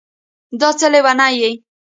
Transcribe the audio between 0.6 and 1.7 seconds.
څه لېونی یې